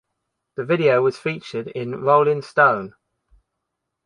[0.55, 2.95] The video was featured in "Rolling Stone".